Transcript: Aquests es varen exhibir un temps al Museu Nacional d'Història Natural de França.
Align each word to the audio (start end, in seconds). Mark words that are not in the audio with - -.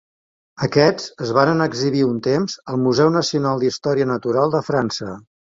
Aquests 0.67 1.11
es 1.25 1.33
varen 1.37 1.61
exhibir 1.65 2.01
un 2.07 2.15
temps 2.29 2.57
al 2.73 2.81
Museu 2.87 3.13
Nacional 3.19 3.63
d'Història 3.67 4.09
Natural 4.15 4.57
de 4.59 4.65
França. 4.73 5.15